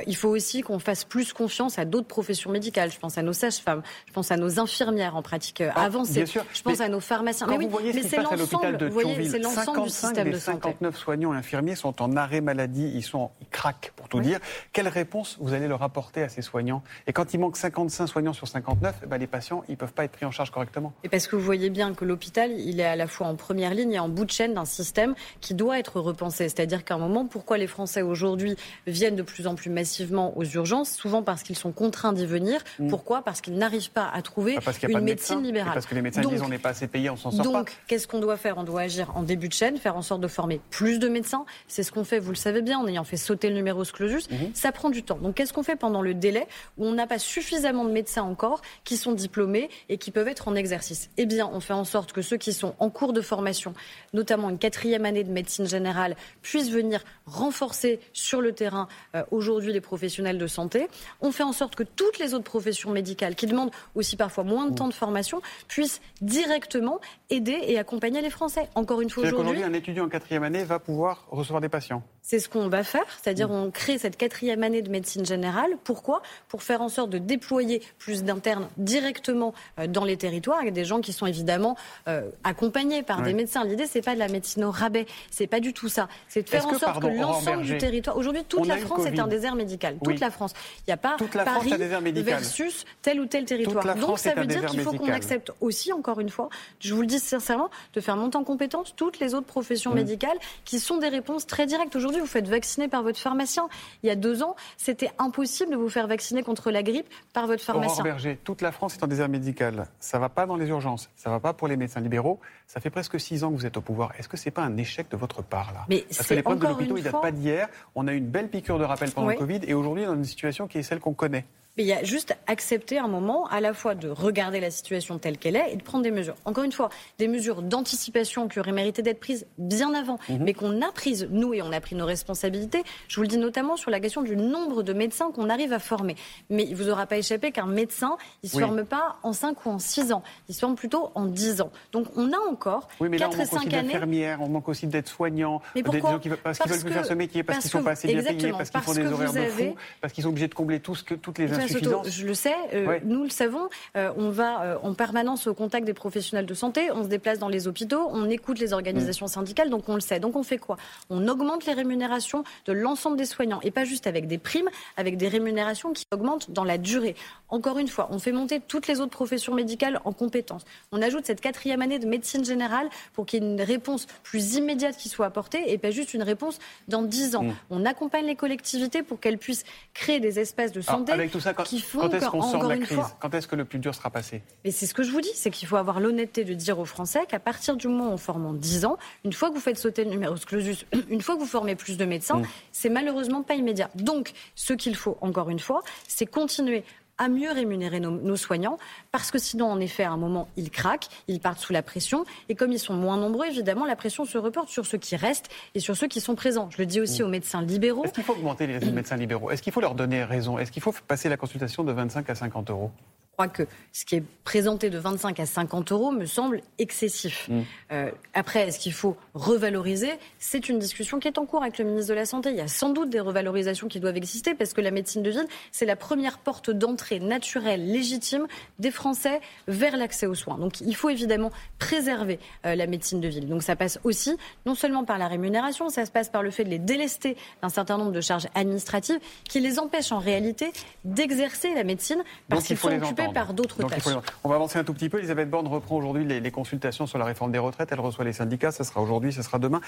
il 0.07 0.17
faut 0.17 0.29
aussi 0.29 0.63
qu'on 0.63 0.79
fasse 0.79 1.05
plus 1.05 1.33
confiance 1.33 1.79
à 1.79 1.85
d'autres 1.85 2.07
professions 2.07 2.51
médicales. 2.51 2.91
Je 2.91 2.99
pense 2.99 3.19
à 3.19 3.23
nos 3.23 3.33
sages-femmes, 3.33 3.83
je 4.07 4.13
pense 4.13 4.31
à 4.31 4.37
nos 4.37 4.61
infirmières 4.61 5.17
en 5.17 5.23
pratique 5.23 5.63
ah, 5.63 5.83
avancée, 5.83 6.25
je 6.27 6.63
pense 6.63 6.81
à 6.81 6.89
nos 6.89 7.01
pharmaciens. 7.01 7.47
mais 7.47 7.57
oui, 7.57 7.69
mais 7.95 8.03
c'est 8.03 8.17
l'ensemble, 8.17 8.77
de 8.77 8.91
c'est 9.29 9.39
l'ensemble 9.39 9.83
du 9.83 9.91
système 9.91 10.31
de 10.31 10.39
santé. 10.39 10.61
59 10.63 10.97
soignants 10.97 11.35
et 11.35 11.37
infirmiers 11.37 11.75
sont 11.75 12.01
en 12.03 12.17
arrêt 12.17 12.41
maladie, 12.41 12.91
ils 12.95 13.03
sont, 13.03 13.31
ils 13.41 13.49
craquent 13.49 13.93
pour 13.97 14.09
tout 14.09 14.21
dire. 14.21 14.39
Quelle 14.73 14.89
réponse 14.89 15.37
vous 15.41 15.53
allez 15.53 15.69
leur 15.69 15.83
apporter 15.83 16.23
à 16.23 16.29
ces 16.29 16.43
soignants? 16.43 16.83
Et 17.07 17.13
quand 17.13 17.35
il 17.35 17.41
manque 17.41 17.57
55 17.57 18.07
soignants 18.07 18.33
sur 18.33 18.49
59, 18.49 19.01
eh 19.03 19.07
ben, 19.07 19.19
les 19.19 19.27
patients, 19.27 19.65
ils 19.69 19.77
peuvent 19.77 19.93
pas 19.93 20.05
être 20.05 20.13
pris 20.13 20.27
en 20.27 20.31
charge 20.31 20.51
correctement. 20.51 20.93
Et 21.05 21.09
parce 21.09 21.29
que 21.29 21.37
vous 21.37 21.43
voyez 21.43 21.71
bien 21.71 21.95
que 21.95 22.05
l'hôpital, 22.05 22.51
il 22.59 22.81
est 22.81 22.85
à 22.85 22.97
la 22.97 23.07
fois 23.07 23.29
en 23.29 23.37
première 23.37 23.73
ligne 23.73 23.93
et 23.93 23.99
en 24.01 24.09
bout 24.09 24.25
de 24.25 24.33
chaîne 24.33 24.55
d'un 24.55 24.65
système 24.65 25.15
qui 25.41 25.55
doit 25.55 25.79
être 25.79 26.01
repensé. 26.01 26.49
C'est-à-dire 26.49 26.85
qu'à 26.85 26.95
un 26.95 26.99
moment, 26.99 27.25
pourquoi 27.25 27.57
les 27.57 27.69
Français 27.69 28.03
aujourd'hui 28.03 28.57
viennent 28.89 29.15
de 29.15 29.23
plus 29.23 29.47
en 29.47 29.55
plus 29.55 29.71
massivement 29.71 30.37
aux 30.37 30.45
urgences? 30.45 30.91
Souvent 30.91 31.23
parce 31.23 31.45
qu'ils 31.45 31.57
sont 31.57 31.71
contraints 31.71 32.13
d'y 32.13 32.27
venir. 32.27 32.61
Mm. 32.81 32.89
Pourquoi? 32.89 33.23
Parce 33.23 33.41
qu'ils 33.41 33.55
n'arrivent 33.55 33.93
pas 33.93 34.11
à 34.13 34.23
trouver 34.23 34.57
bah, 34.57 34.73
une 34.89 35.01
médecine 35.01 35.41
libérale. 35.41 35.73
Parce 35.73 35.87
que 35.87 35.95
les 35.95 36.03
médecins 36.03 36.21
disent 36.23 36.43
on 36.43 36.49
n'est 36.49 36.59
pas 36.59 36.71
assez 36.71 36.89
payés, 36.89 37.11
on 37.11 37.17
s'en 37.17 37.31
sort 37.31 37.45
donc, 37.45 37.53
pas. 37.53 37.59
Donc, 37.61 37.77
qu'est-ce 37.87 38.09
qu'on 38.09 38.19
doit 38.19 38.37
faire? 38.37 38.59
On 38.59 38.65
doit 38.65 38.81
agir 38.81 39.13
en 39.17 39.23
début 39.23 39.49
de 39.49 39.55
chaîne, 39.55 39.77
faire 39.77 39.97
en 39.97 40.03
sorte 40.03 40.21
de 40.21 40.29
former 40.29 40.61
plus 40.71 40.99
de 40.99 41.09
médecins. 41.09 41.45
C'est 41.69 41.85
ce 41.85 41.93
qu'on 41.93 42.05
fait, 42.05 42.19
vous 42.19 42.33
le 42.33 42.37
savez 42.37 42.61
bien, 42.61 42.79
en 42.79 42.89
ayant 42.89 43.05
fait 43.05 43.17
sauter 43.17 43.51
le 43.51 43.55
numéro 43.55 43.85
clausus. 43.85 44.29
Mm-hmm. 44.29 44.55
Ça 44.55 44.73
prend 44.73 44.91
du 44.91 45.05
temps. 45.05 45.19
Donc, 45.19 45.37
qu'est-ce 45.37 45.53
qu'on 45.53 45.63
fait 45.63 45.77
pendant 45.77 46.03
le 46.03 46.15
délai 46.15 46.49
où 46.77 46.87
on 46.87 46.93
n'a 46.93 47.07
pas 47.07 47.21
suffisamment 47.21 47.85
de 47.85 47.93
médecins 47.93 48.25
encore 48.25 48.63
qui 48.83 48.97
sont 48.97 49.13
diplômés 49.13 49.71
et 49.89 49.99
qui 49.99 50.11
peuvent 50.11 50.27
être 50.27 50.49
en 50.49 50.57
exercice? 50.57 50.88
Eh 51.17 51.27
bien, 51.27 51.49
on 51.53 51.61
fait 51.61 51.73
en 51.73 51.85
sorte 51.85 52.13
que 52.13 52.23
ceux 52.23 52.37
qui 52.37 52.53
sont 52.53 52.75
en 52.79 52.91
cours 52.91 53.13
de 53.13 53.21
formation, 53.21 53.75
notamment 54.13 54.51
une 54.51 54.59
quatrième 54.59 55.05
année 55.05 55.25
de 55.25 55.31
médecine 55.31 55.67
générale, 55.67 56.17
puissent 56.43 56.71
venir 56.71 57.05
renforcer 57.27 58.01
sur 58.13 58.41
le 58.41 58.53
terrain 58.53 58.89
euh, 59.15 59.23
aujourd'hui 59.31 59.73
les 59.73 59.81
professionnels 59.81 60.39
de 60.39 60.47
santé. 60.47 60.89
On 61.21 61.33
fait 61.33 61.43
en 61.43 61.53
sorte 61.53 61.75
que 61.75 61.83
toutes 61.83 62.19
les 62.19 62.35
autres 62.35 62.45
professions 62.45 62.91
médicales, 62.91 63.35
qui 63.35 63.47
demandent 63.47 63.73
aussi 63.95 64.17
parfois 64.17 64.45
moins 64.45 64.67
de 64.67 64.75
temps 64.75 64.89
de 64.89 64.95
formation, 64.95 65.41
puissent 65.69 66.01
directement 66.21 67.01
aider 67.31 67.59
et 67.67 67.79
accompagner 67.79 68.21
les 68.21 68.31
Français. 68.31 68.69
Encore 68.75 69.01
une 69.01 69.11
fois 69.11 69.25
aujourd'hui, 69.25 69.63
un 69.63 69.73
étudiant 69.73 70.07
en 70.07 70.09
quatrième 70.09 70.43
année 70.43 70.65
va 70.65 70.79
pouvoir 70.79 71.27
recevoir 71.31 71.61
des 71.61 71.69
patients. 71.69 72.03
C'est 72.29 72.41
ce 72.41 72.51
qu'on 72.51 72.69
va 72.69 72.85
faire, 72.85 73.07
c'est-à-dire 73.23 73.49
mm. 73.49 73.53
on 73.53 73.71
crée 73.71 73.97
cette 73.97 74.19
quatrième 74.19 74.63
année 74.63 74.83
de 74.83 74.91
médecine 74.91 75.25
générale. 75.25 75.71
Pourquoi? 75.83 76.21
Pour 76.49 76.63
faire 76.63 76.83
en 76.83 76.91
sorte 76.91 77.09
de 77.09 77.17
déployer 77.17 77.81
plus 77.99 78.23
d'internes 78.23 78.69
directement 78.77 79.55
euh, 79.79 79.87
dans 79.87 80.05
les 80.05 80.19
territoires, 80.19 80.59
avec 80.59 80.75
des 80.75 80.85
gens 80.85 81.01
qui 81.01 81.15
sont 81.15 81.25
évidemment 81.25 81.75
euh, 82.07 82.29
accompagnés 82.45 83.03
par 83.03 83.23
des 83.23 83.33
médecins. 83.33 83.65
L'idée, 83.65 83.87
c'est 83.87 84.03
pas 84.03 84.13
de 84.13 84.19
la 84.19 84.29
médecine 84.29 84.63
au 84.65 84.71
rabais, 84.71 85.07
c'est 85.31 85.47
pas 85.47 85.59
du 85.59 85.73
tout 85.73 85.89
ça. 85.89 86.07
C'est 86.29 86.43
de 86.43 86.51
faire 86.51 86.67
en 86.67 86.79
sorte 86.79 87.01
que, 87.01 87.07
l'ensemble 87.07 87.63
du 87.63 87.79
territoire. 87.79 88.19
Aujourd'hui, 88.19 88.45
toute 88.47 88.67
la 88.67 88.77
France 88.77 89.07
est 89.07 89.19
un 89.19 89.27
désert 89.27 89.55
médical. 89.55 89.97
Toute 90.05 90.21
la 90.21 90.31
France. 90.31 90.53
Il 90.81 90.91
n'y 90.91 90.93
a 90.93 90.99
pas 90.99 91.17
Paris 91.33 91.73
versus 92.13 92.85
tel 93.01 93.21
ou 93.21 93.25
tel 93.27 93.47
territoire. 93.47 93.95
Donc 93.95 94.19
ça 94.19 94.35
veut 94.35 94.45
dire 94.45 94.67
qu'il 94.67 94.83
faut 94.83 94.93
qu'on 94.93 95.09
accepte 95.09 95.51
aussi, 95.63 95.95
encore 95.95 96.21
une 96.21 96.29
fois, 96.29 96.51
je 96.81 96.93
vous 96.93 97.01
le 97.01 97.07
dis 97.07 97.21
sincèrement, 97.21 97.71
de 97.95 98.03
faire 98.03 98.19
monter 98.19 98.37
en 98.37 98.45
compétence 98.45 98.95
toutes 98.95 99.19
les 99.19 99.33
autres 99.33 99.47
professions 99.47 99.93
mm. 99.93 99.95
médicales 99.95 100.39
qui 100.67 100.79
sont 100.79 100.99
des 100.99 101.09
réponses 101.09 101.47
très 101.47 101.65
directes. 101.65 101.97
Aujourd'hui, 101.97 102.18
vous 102.21 102.27
faites 102.27 102.49
vacciner 102.49 102.89
par 102.89 103.03
votre 103.03 103.19
pharmacien. 103.19 103.69
Il 104.03 104.09
y 104.09 104.11
a 104.11 104.17
deux 104.17 104.43
ans, 104.43 104.57
c'était 104.77 105.11
impossible 105.19 105.73
de 105.73 105.77
vous 105.77 105.89
faire 105.89 106.07
vacciner 106.07 106.43
contre 106.43 106.71
la 106.71 106.83
grippe 106.83 107.09
par 107.33 107.47
votre 107.47 107.63
pharmacien. 107.63 108.03
Berger, 108.03 108.39
toute 108.43 108.63
la 108.63 108.73
France 108.73 108.97
est 108.97 109.05
en 109.05 109.07
désert 109.07 109.29
médical. 109.29 109.87
Ça 110.01 110.19
ne 110.19 110.21
va 110.21 110.29
pas 110.29 110.47
dans 110.47 110.57
les 110.57 110.69
urgences. 110.69 111.11
Ça 111.17 111.31
ne 111.31 111.35
va 111.35 111.41
pas 111.41 111.53
pour 111.53 111.69
les 111.69 111.77
médecins 111.77 112.01
libéraux. 112.01 112.41
Ça 112.67 112.81
fait 112.81 112.91
presque 112.91 113.19
six 113.19 113.45
ans 113.45 113.51
que 113.51 113.57
vous 113.57 113.67
êtes 113.67 113.77
au 113.77 113.81
pouvoir. 113.81 114.13
Est-ce 114.19 114.29
que 114.29 114.37
ce 114.37 114.47
n'est 114.47 114.53
pas 114.53 114.63
un 114.63 114.77
échec 114.77 115.11
de 115.11 115.17
votre 115.17 115.43
part, 115.43 115.73
là? 115.73 115.85
Mais 115.89 116.05
Parce 116.09 116.29
que 116.29 116.35
les 116.35 116.43
problèmes 116.43 116.63
de 116.63 116.69
l'hôpital, 116.69 116.99
ils 116.99 117.05
ne 117.05 117.11
datent 117.11 117.23
pas 117.23 117.33
d'hier. 117.33 117.69
On 117.95 118.07
a 118.09 118.13
eu 118.13 118.17
une 118.17 118.29
belle 118.29 118.49
piqûre 118.49 118.79
de 118.79 118.85
rappel 118.85 119.11
pendant 119.11 119.29
le 119.29 119.37
Covid 119.37 119.61
et 119.67 119.75
aujourd'hui, 119.75 120.05
on 120.05 120.07
est 120.07 120.11
dans 120.11 120.15
une 120.17 120.25
situation 120.25 120.67
qui 120.67 120.79
est 120.79 120.83
celle 120.83 121.01
qu'on 121.01 121.15
connaît. 121.15 121.47
Mais 121.79 121.85
il 121.85 121.87
y 121.87 121.93
a 121.93 122.03
juste 122.03 122.37
accepter 122.49 122.99
un 122.99 123.07
moment 123.07 123.47
à 123.47 123.61
la 123.61 123.73
fois 123.73 123.95
de 123.95 124.09
regarder 124.09 124.59
la 124.59 124.73
situation 124.73 125.17
telle 125.19 125.39
qu'elle 125.39 125.55
est 125.55 125.73
et 125.73 125.77
de 125.77 125.83
prendre 125.85 126.03
des 126.03 126.11
mesures. 126.11 126.35
Encore 126.45 126.65
une 126.65 126.73
fois, 126.73 126.89
des 127.21 127.29
mesures 127.29 127.63
d'anticipation 127.63 128.49
qui 128.49 128.59
auraient 128.59 128.73
mérité 128.73 129.01
d'être 129.01 129.21
prises 129.21 129.47
bien 129.59 129.95
avant, 129.95 130.19
mhm. 130.29 130.43
mais 130.43 130.55
qu'on 130.55 130.83
a 130.83 130.91
prises, 130.91 131.29
nous, 131.31 131.55
et 131.55 131.63
on 131.63 131.71
a 131.71 131.81
pris 131.81 131.95
nos 131.95 132.05
responsabilités. 132.05 132.83
Je 133.07 133.15
vous 133.15 133.23
le 133.23 133.29
dis 133.29 133.39
notamment 133.39 133.77
sur 133.77 133.93
la 133.93 134.01
question 134.01 134.23
du 134.23 134.37
nombre 134.37 134.83
de 134.83 134.93
médecins 134.93 135.31
qu'on 135.31 135.49
arrive 135.49 135.73
à 135.73 135.79
former. 135.79 136.17
Mais 136.51 136.65
il 136.65 136.73
ne 136.73 136.77
vous 136.77 136.89
aura 136.89 137.07
pas 137.07 137.17
échappé 137.17 137.53
qu'un 137.53 137.67
médecin, 137.67 138.17
il 138.43 138.47
ne 138.47 138.51
se 138.51 138.59
forme 138.59 138.85
pas 138.85 139.19
en 139.23 139.33
5 139.33 139.65
ou 139.65 139.71
en 139.71 139.79
6 139.79 140.11
ans. 140.11 140.25
Il 140.49 140.57
se 140.57 140.61
forme 140.61 140.75
plutôt 140.75 141.13
en 141.15 141.27
10 141.27 141.61
ans. 141.61 141.71
Donc 141.93 142.07
on 142.17 142.33
a 142.33 142.39
encore 142.51 142.89
oui, 142.99 143.09
mais 143.09 143.19
4 143.19 143.39
et 143.39 143.47
5 143.47 143.73
années. 143.75 144.37
On 144.41 144.49
manque 144.49 144.69
aussi 144.69 144.89
d'être-soignants, 144.89 145.63
des 145.77 145.83
gens 146.01 146.19
qui, 146.19 146.29
parce, 146.29 146.59
qu'ils 146.59 146.73
veulent 146.73 146.81
plus 146.81 146.93
faire 146.93 147.07
ce 147.07 147.15
métier, 147.15 147.45
parce, 147.45 147.61
qu'ils 147.61 147.69
ne 147.69 147.71
sont 147.71 147.85
pas 147.85 147.93
assez 147.93 148.09
bien 148.09 148.25
payés, 148.25 148.51
parce 148.51 148.71
qu'ils 148.71 148.81
font 148.81 148.95
des 148.95 149.07
horaires 149.07 149.33
de 149.33 149.45
fou, 149.45 149.77
parce 150.01 150.13
qu'ils 150.13 150.25
sont 150.25 150.31
obligés 150.31 150.49
de 150.49 150.55
combler 150.55 150.81
tout 150.81 150.97
ce 150.97 151.05
que, 151.05 151.15
toutes 151.15 151.39
les 151.39 151.47
Je 151.69 152.27
le 152.27 152.35
sais 152.35 152.55
euh, 152.73 152.99
nous 153.05 153.25
le 153.25 153.31
savons, 153.31 153.69
euh, 153.97 154.13
on 154.17 154.31
va 154.31 154.63
euh, 154.63 154.79
en 154.83 154.95
permanence 154.95 155.47
au 155.47 155.55
contact 155.55 155.87
des 155.87 155.95
professionnels 155.95 156.47
de 156.47 156.55
santé, 156.55 156.91
on 156.91 157.03
se 157.05 157.09
déplace 157.09 157.39
dans 157.39 157.49
les 157.49 157.69
hôpitaux, 157.69 158.09
on 158.11 158.29
écoute 158.29 158.59
les 158.59 158.73
organisations 158.73 159.27
syndicales, 159.27 159.71
donc 159.71 159.89
on 159.89 159.95
le 159.95 160.01
sait. 160.01 160.21
Donc 160.21 160.37
on 160.37 160.43
fait 160.43 160.59
quoi? 160.59 160.77
On 161.11 161.29
augmente 161.29 161.67
les 161.67 161.73
rémunérations 161.73 162.45
de 162.67 162.73
l'ensemble 162.73 163.17
des 163.17 163.25
soignants, 163.25 163.61
et 163.63 163.71
pas 163.71 163.85
juste 163.85 164.07
avec 164.07 164.27
des 164.27 164.39
primes, 164.39 164.69
avec 164.97 165.17
des 165.17 165.29
rémunérations 165.29 165.93
qui 165.93 166.05
augmentent 166.13 166.51
dans 166.51 166.65
la 166.65 166.79
durée. 166.79 167.15
Encore 167.49 167.79
une 167.79 167.89
fois, 167.89 168.09
on 168.11 168.19
fait 168.19 168.33
monter 168.33 168.61
toutes 168.61 168.87
les 168.89 169.01
autres 169.01 169.13
professions 169.13 169.55
médicales 169.55 170.01
en 170.05 170.13
compétences. 170.13 170.65
On 170.93 171.03
ajoute 171.03 171.27
cette 171.27 171.41
quatrième 171.41 171.83
année 171.83 171.99
de 171.99 172.07
médecine 172.07 172.45
générale 172.45 172.89
pour 173.15 173.27
qu'il 173.27 173.43
y 173.43 173.47
ait 173.47 173.51
une 173.51 173.63
réponse 173.63 174.07
plus 174.23 174.55
immédiate 174.55 174.97
qui 174.97 175.09
soit 175.09 175.27
apportée 175.27 175.73
et 175.73 175.79
pas 175.79 175.91
juste 175.91 176.15
une 176.15 176.23
réponse 176.23 176.59
dans 176.89 177.03
dix 177.03 177.37
ans. 177.37 177.45
Mm. 177.45 177.55
On 177.71 177.85
accompagne 177.85 178.27
les 178.27 178.37
collectivités 178.37 179.03
pour 179.03 179.21
qu'elles 179.21 179.39
puissent 179.39 179.65
créer 179.95 180.21
des 180.21 180.39
espaces 180.39 180.73
de 180.73 180.81
santé 180.81 181.13
avec 181.13 181.31
tout 181.31 181.41
ça, 181.41 181.53
qui 181.65 181.81
font 181.81 182.09
on 182.33 182.43
sort 182.43 182.65
de 182.65 182.69
la 182.69 182.79
crise 182.79 182.99
Quand 183.21 183.35
est-ce 183.35 183.49
que 183.49 183.57
le 183.57 183.65
plus 183.65 183.79
dur 183.79 183.95
sera 183.95 184.11
passé 184.11 184.43
Mais 184.65 184.71
c'est 184.71 184.87
ce 184.87 184.95
que 184.95 185.03
je 185.03 185.11
vous 185.11 185.21
dis, 185.21 185.31
c'est 185.35 185.51
qu'il 185.51 185.69
faut 185.69 185.77
avoir 185.77 186.01
l'honnêteté 186.01 186.45
de 186.45 186.55
dire 186.55 186.79
aux 186.79 186.85
Français 186.85 187.21
qu'à 187.29 187.39
partir 187.39 187.77
du 187.77 187.89
moment 187.89 188.11
où 188.11 188.13
on 188.13 188.17
forme 188.17 188.47
en 188.47 188.53
10 188.53 188.85
ans, 188.85 188.99
une 189.25 189.33
fois 189.33 189.51
que 189.51 189.55
vous 189.55 189.61
faites 189.61 189.79
sauter 189.79 190.05
le 190.05 190.11
numéro 190.11 190.35
clausus, 190.35 190.87
une 191.09 191.21
fois 191.21 191.37
que 191.37 191.41
vous 191.41 191.47
formez 191.47 191.75
plus 191.75 191.97
de 191.97 192.05
médecins, 192.05 192.39
mm. 192.39 192.47
c'est 192.73 192.89
malheureusement 192.91 193.43
pas 193.43 193.55
immédiat. 193.55 193.91
Donc, 193.95 194.33
ce 194.55 194.73
qu'il 194.73 194.97
faut, 194.97 195.19
encore 195.21 195.51
une 195.51 195.61
fois, 195.61 195.83
c'est 196.07 196.27
continuer 196.27 196.85
à 197.19 197.29
mieux 197.29 197.51
rémunérer 197.51 198.01
nos, 198.01 198.37
soignants, 198.37 198.79
parce 199.13 199.31
que 199.31 199.39
sinon, 199.39 199.71
en 199.71 199.81
effet, 199.81 200.05
à 200.05 200.11
un 200.11 200.17
moment, 200.17 200.49
ils 200.57 200.71
craquent, 200.71 201.09
ils 201.27 201.41
partent 201.41 201.59
sous 201.59 201.73
la 201.73 201.83
pression, 201.83 202.25
et 202.49 202.55
comme 202.55 202.73
ils 202.73 202.79
sont 202.79 202.95
moins 202.95 203.17
nombreux, 203.17 203.47
évidemment, 203.47 203.85
la 203.85 203.97
pression 203.97 204.25
se 204.25 204.39
reporte 204.39 204.69
sur 204.69 204.87
ceux 204.87 204.99
qui 204.99 205.17
restent 205.17 205.49
et 205.75 205.81
sur 205.81 205.97
ceux 205.97 206.07
qui 206.07 206.21
sont 206.21 206.35
présents. 206.35 206.69
Je 206.71 206.79
le 206.79 206.87
dis 206.87 207.01
aussi 207.01 207.23
mm. 207.23 207.25
aux 207.25 207.29
médecins 207.29 207.63
libéraux. 207.63 208.05
Est-ce 208.05 208.13
qu'il 208.13 208.25
faut 208.25 208.35
augmenter 208.35 208.67
les 208.67 208.79
médecins 208.93 209.17
libéraux? 209.17 209.51
Est-ce 209.51 209.63
qu'il 209.63 209.73
faut 209.73 209.81
leur 209.81 209.95
donner 209.95 210.25
raison? 210.25 210.59
Est-ce 210.59 210.71
qu'il 210.71 210.83
faut 210.83 210.95
passer 211.07 211.29
la 211.29 211.37
consultation 211.37 211.85
de 211.85 211.93
25 211.93 212.31
à 212.31 212.35
50 212.35 212.71
euros? 212.71 212.91
Crois 213.39 213.47
que 213.49 213.69
ce 213.93 214.05
qui 214.05 214.17
est 214.17 214.25
présenté 214.43 214.91
de 214.91 214.99
25 214.99 215.39
à 215.39 215.47
50 215.47 215.93
euros 215.93 216.11
me 216.11 216.27
semble 216.27 216.61
excessif. 216.81 217.49
Mm. 217.49 217.61
Euh, 217.93 218.11
après, 218.35 218.67
est-ce 218.67 218.81
qu'il 218.81 218.93
faut 218.93 219.17
revaloriser? 219.35 220.11
C'est 220.41 220.69
une 220.69 220.81
discussion 220.81 221.21
qui 221.21 221.29
est 221.29 221.39
en 221.39 221.47
cours 221.47 221.63
avec 221.63 221.79
le 221.79 221.85
ministre 221.85 222.09
de 222.09 222.15
la 222.15 222.27
Santé. 222.27 222.51
Il 222.51 222.57
y 222.57 222.61
a 222.61 222.67
sans 222.67 222.91
doute 222.91 223.11
des 223.11 223.21
revalorisations 223.21 223.87
qui 223.87 224.01
doivent 224.01 224.17
exister 224.17 224.55
parce 224.55 224.73
que 224.73 224.81
la 224.81 224.91
médecine 224.91 225.23
de 225.23 225.31
ville, 225.31 225.47
c'est 225.71 225.87
la 225.87 225.95
première 225.95 226.39
porte 226.39 226.71
d'entrée 226.71 227.21
naturelle, 227.21 227.87
légitime 227.87 228.49
des 228.81 228.91
Français 228.91 229.41
vers 229.69 229.97
l'accès 229.97 230.27
aux 230.27 230.35
soins. 230.35 230.59
Donc 230.59 230.81
il 230.81 230.97
faut 230.97 231.09
évidemment 231.09 231.53
préserver 231.79 232.41
euh, 232.67 232.75
la 232.75 232.89
médecine 232.89 233.21
de 233.21 233.29
ville. 233.29 233.47
Donc 233.47 233.63
ça 233.63 233.77
passe 233.77 234.01
aussi 234.03 234.37
non 234.67 234.75
seulement 234.75 235.05
par 235.05 235.17
la 235.17 235.29
rémunération, 235.29 235.91
ça 235.91 236.07
se 236.07 236.11
passe 236.11 236.29
par 236.29 236.43
le 236.43 236.51
fait 236.51 236.65
de 236.65 236.71
les 236.71 236.81
délester 236.81 237.37
d'un 237.63 237.69
certain 237.69 237.99
nombre 237.99 238.13
de 238.13 238.21
charges 238.21 238.49
administratives 238.57 239.21
qui 239.45 239.61
les 239.61 239.79
empêchent 239.79 240.11
en 240.11 240.19
réalité 240.19 240.73
d'exercer 241.05 241.73
la 241.75 241.85
médecine 241.85 242.25
parce 242.49 242.67
qu'ils 242.67 242.77
sont 242.77 242.89
occupés 242.89 243.28
par 243.33 243.55
d'autres 243.55 243.83
tâches. 243.85 244.03
On 244.45 244.49
va 244.49 244.57
avancer 244.57 244.79
un 244.79 244.85
tout 244.85 244.95
petit 244.95 245.09
peu. 245.09 245.19
Elisabeth 245.19 245.51
Borne 245.51 245.67
reprend 245.67 245.97
aujourd'hui 245.97 246.25
les, 246.25 246.51
consultations 246.51 247.07
sur 247.07 247.19
la 247.19 247.25
réforme 247.25 247.53
des 247.53 247.59
retraites. 247.59 247.91
Elle 247.93 248.01
reçoit 248.01 248.25
les 248.25 248.33
syndicats. 248.33 248.73
Ce 248.73 248.85
sera 248.85 249.01
aujourd'hui, 249.01 249.33
ce 249.33 249.43
sera 249.43 249.59
demain. 249.59 249.81